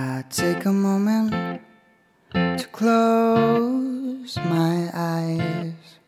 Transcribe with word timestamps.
I 0.00 0.24
take 0.30 0.64
a 0.64 0.72
moment 0.72 1.60
to 2.32 2.66
close 2.72 4.34
my 4.38 4.90
eyes. 4.94 5.98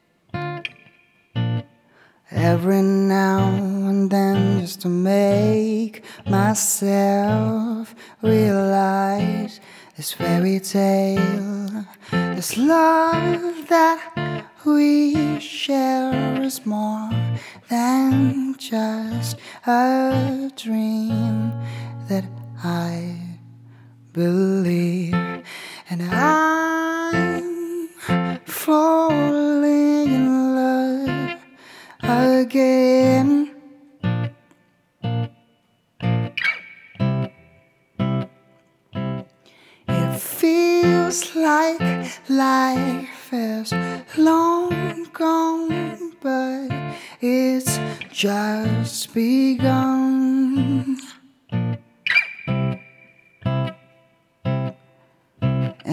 Every 2.31 2.81
now 2.81 3.49
and 3.91 4.11
then, 4.11 4.61
just 4.61 4.81
to 4.83 4.89
make 4.89 6.05
myself 6.27 7.95
realize 8.23 9.61
this 9.99 10.13
fairy 10.15 10.59
tale, 10.61 11.85
this 12.11 12.57
love 12.57 13.69
that 13.69 14.47
we 14.65 15.39
share 15.39 16.43
is 16.43 16.65
more 16.65 17.11
than 17.69 18.57
just 18.57 19.37
a 19.67 20.51
dream 20.57 21.53
that 22.09 22.25
I 22.65 23.32
believe, 24.13 25.15
and 25.89 26.03
I'm 26.03 27.89
falling 28.45 30.13
in 30.13 30.55
love 30.55 31.39
again. 32.03 33.51
It 39.89 40.19
feels 40.21 41.35
like 41.35 41.81
life 42.29 43.33
is 43.33 43.73
long 44.19 45.07
gone, 45.13 46.13
but 46.21 46.69
it's 47.21 47.79
just 48.11 49.15
begun. 49.15 50.99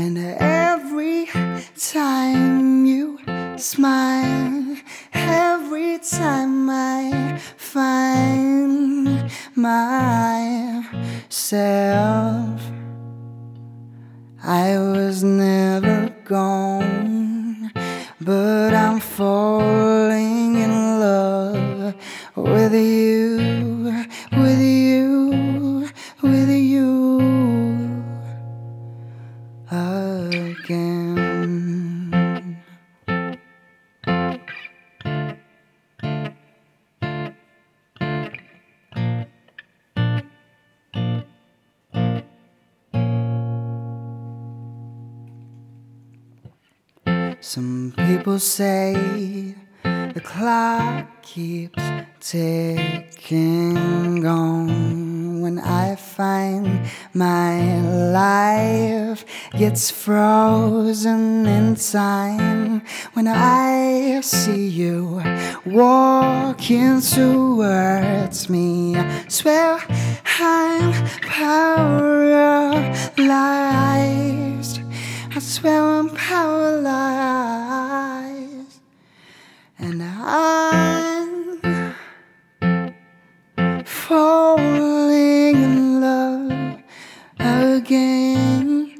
And 0.01 0.17
every 0.17 1.27
time 1.75 2.85
you 2.85 3.19
smile, 3.57 4.77
every 5.11 5.99
time 5.99 6.69
I 6.69 7.37
find 7.57 9.29
myself, 9.55 10.81
I 14.41 14.67
was 14.77 15.17
never 15.21 16.15
gone, 16.23 17.73
but 18.21 18.73
I'm 18.73 18.99
falling 19.01 20.55
in 20.65 20.73
love 21.07 21.93
with 22.37 22.73
you, 22.73 23.18
Some 47.41 47.93
people 47.95 48.37
say 48.37 49.55
the 49.83 50.21
clock 50.21 51.21
keeps 51.21 51.81
ticking 52.19 53.77
on. 54.25 55.41
When 55.41 55.57
I 55.57 55.95
find 55.95 56.85
my 57.13 57.79
life 58.11 59.23
gets 59.57 59.89
frozen 59.89 61.45
in 61.45 61.75
time, 61.75 62.81
when 63.13 63.29
I 63.29 64.19
see 64.21 64.67
you 64.67 65.21
walking 65.65 66.99
towards 66.99 68.49
me, 68.49 68.97
I 68.97 69.25
swear 69.29 69.79
I'm 70.39 70.91
paralyzed. 71.21 72.49
Swear 75.49 75.81
I'm 75.81 76.09
paralyzed. 76.11 77.09
And 79.79 80.03
I'm 80.03 81.95
falling 83.83 85.55
in 85.55 86.01
love 86.01 86.83
again. 87.39 88.93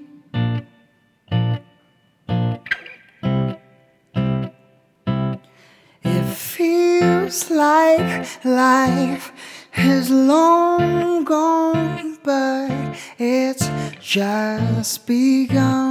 It 6.02 6.34
feels 6.34 7.52
like 7.52 8.44
life 8.44 9.31
is 9.78 10.10
long 10.10 11.26
gone, 11.26 12.18
but 12.24 12.98
it's 13.20 13.70
just 14.02 15.06
begun. 15.06 15.88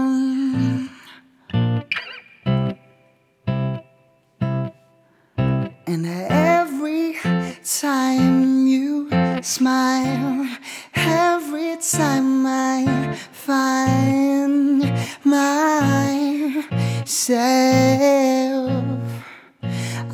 And 5.90 6.06
every 6.06 7.16
time 7.64 8.66
you 8.66 9.08
smile, 9.42 10.46
every 10.94 11.76
time 11.76 12.46
I 12.46 13.16
find 13.32 14.82
myself, 15.24 16.68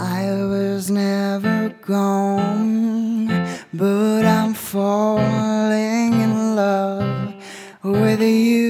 I 0.00 0.24
was 0.52 0.90
never 0.90 1.70
gone, 1.82 3.26
but 3.72 4.24
I'm 4.24 4.54
falling 4.54 6.12
in 6.26 6.54
love 6.54 7.34
with 7.82 8.20
you. 8.22 8.63